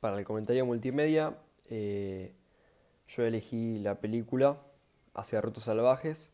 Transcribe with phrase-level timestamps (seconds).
[0.00, 1.36] Para el comentario multimedia,
[1.68, 2.32] eh,
[3.06, 4.58] yo elegí la película
[5.12, 6.30] Hacia Rutos Salvajes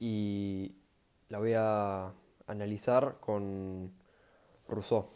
[0.00, 0.76] y
[1.28, 2.14] la voy a
[2.46, 3.92] analizar con
[4.66, 5.10] Rousseau.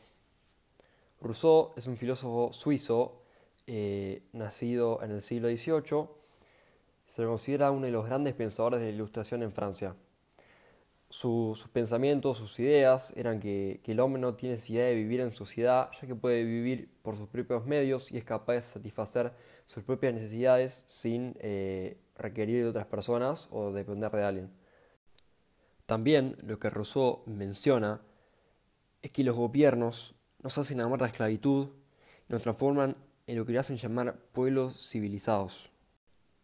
[1.22, 3.22] Rousseau es un filósofo suizo
[3.66, 6.06] eh, nacido en el siglo XVIII.
[7.06, 9.96] Se le considera uno de los grandes pensadores de la Ilustración en Francia
[11.10, 15.90] sus pensamientos, sus ideas eran que, el hombre no tiene necesidad de vivir en sociedad,
[16.00, 19.32] ya que puede vivir por sus propios medios y es capaz de satisfacer
[19.66, 24.50] sus propias necesidades sin eh, requerir de otras personas o depender de alguien.
[25.86, 28.00] También lo que Rousseau menciona
[29.02, 31.70] es que los gobiernos nos hacen amar la esclavitud
[32.28, 35.72] y nos transforman en lo que le hacen llamar pueblos civilizados.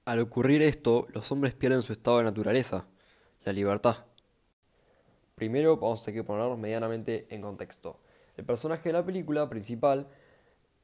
[0.05, 2.89] Al ocurrir esto, los hombres pierden su estado de naturaleza,
[3.45, 4.07] la libertad.
[5.37, 8.01] Primero vamos a tener que ponernos medianamente en contexto.
[8.39, 10.09] El personaje de la película principal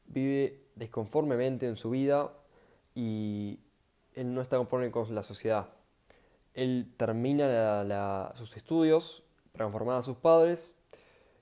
[0.05, 2.35] vive desconformemente en su vida
[2.95, 3.61] y
[4.15, 5.71] él no está conforme con la sociedad.
[6.53, 9.23] Él termina sus estudios
[9.53, 10.75] para formar a sus padres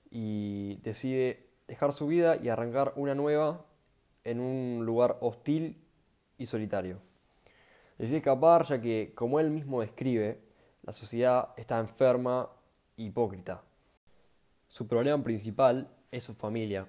[0.09, 3.65] y decide dejar su vida y arrancar una nueva
[4.23, 5.83] en un lugar hostil
[6.37, 7.01] y solitario.
[7.97, 10.39] Decide escapar ya que, como él mismo describe,
[10.83, 12.49] la sociedad está enferma
[12.97, 13.63] hipócrita.
[14.67, 16.87] Su problema principal es su familia,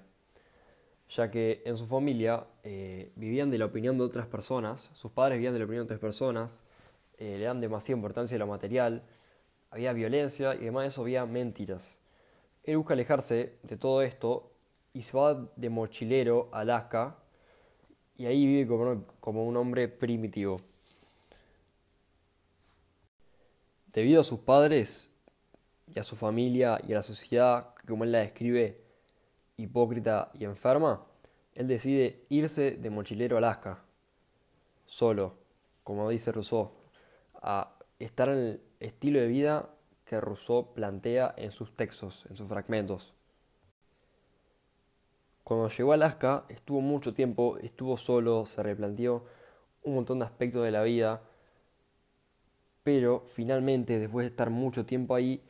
[1.09, 5.37] ya que en su familia eh, vivían de la opinión de otras personas, sus padres
[5.37, 6.63] vivían de la opinión de otras personas,
[7.17, 9.03] eh, le dan demasiada importancia a lo material,
[9.69, 11.97] había violencia y además de eso había mentiras.
[12.63, 14.51] Él busca alejarse de todo esto
[14.93, 17.17] y se va de mochilero a Alaska
[18.15, 20.61] y ahí vive como, como un hombre primitivo.
[23.91, 25.12] Debido a sus padres,
[25.93, 28.81] y a su familia y a la sociedad, como él la describe,
[29.57, 31.05] hipócrita y enferma,
[31.55, 33.83] él decide irse de mochilero a Alaska,
[34.85, 35.35] solo,
[35.83, 36.71] como dice Rousseau,
[37.35, 39.69] a estar en el estilo de vida
[40.05, 43.13] que Rousseau plantea en sus textos, en sus fragmentos.
[45.43, 49.25] Cuando llegó a Alaska, estuvo mucho tiempo, estuvo solo, se replanteó
[49.83, 51.21] un montón de aspectos de la vida,
[52.83, 55.43] pero finalmente, después de estar mucho tiempo ahí,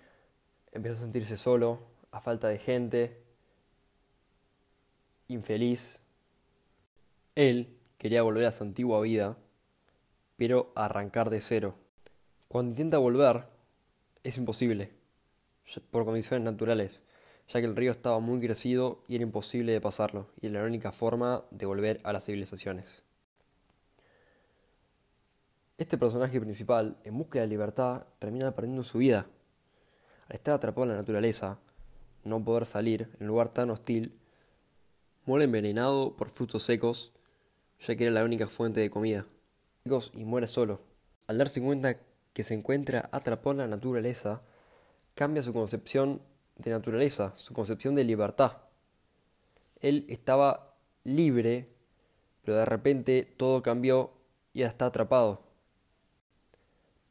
[0.73, 1.79] empezó a sentirse solo,
[2.11, 3.23] a falta de gente,
[5.27, 5.99] infeliz.
[7.35, 9.37] Él quería volver a su antigua vida,
[10.35, 11.75] pero arrancar de cero.
[12.47, 13.45] Cuando intenta volver,
[14.23, 14.91] es imposible,
[15.91, 17.03] por condiciones naturales,
[17.47, 20.67] ya que el río estaba muy crecido y era imposible de pasarlo, y era la
[20.67, 23.03] única forma de volver a las civilizaciones.
[25.77, 29.27] Este personaje principal, en búsqueda de libertad, termina perdiendo su vida
[30.27, 31.59] al estar atrapado en la naturaleza,
[32.23, 34.17] no poder salir en un lugar tan hostil,
[35.25, 37.11] muere envenenado por frutos secos,
[37.85, 39.25] ya que era la única fuente de comida.
[40.13, 40.81] Y muere solo.
[41.27, 41.97] Al darse cuenta
[42.33, 44.41] que se encuentra atrapado en la naturaleza,
[45.15, 46.21] cambia su concepción
[46.57, 48.57] de naturaleza, su concepción de libertad.
[49.81, 51.69] Él estaba libre,
[52.43, 54.13] pero de repente todo cambió
[54.53, 55.43] y ya está atrapado.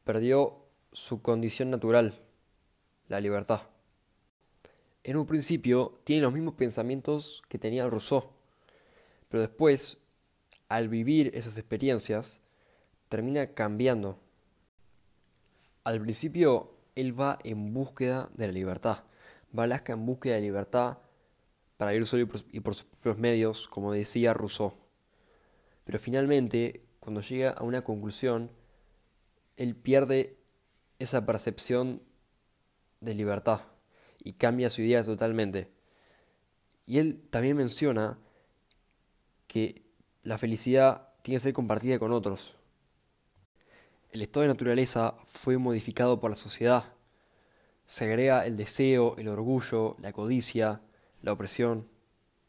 [0.03, 2.19] Perdió su condición natural
[3.13, 3.61] la libertad.
[5.03, 8.31] En un principio tiene los mismos pensamientos que tenía Rousseau,
[9.29, 9.97] pero después,
[10.69, 12.41] al vivir esas experiencias,
[13.09, 14.19] termina cambiando.
[15.83, 19.03] Al principio, él va en búsqueda de la libertad.
[19.57, 20.99] Va a Alaska en búsqueda de libertad
[21.77, 24.73] para ir solo y por sus propios medios, como decía Rousseau.
[25.83, 28.51] Pero finalmente, cuando llega a una conclusión,
[29.57, 30.37] él pierde
[30.99, 32.01] esa percepción
[33.03, 33.61] de libertad
[34.23, 35.71] y cambia su idea totalmente.
[36.85, 38.17] Y él también menciona
[39.47, 39.83] que
[40.23, 42.55] la felicidad tiene que ser compartida con otros.
[44.11, 46.93] El estado de naturaleza fue modificado por la sociedad.
[47.85, 50.81] Se agrega el deseo, el orgullo, la codicia,
[51.21, 51.87] la opresión.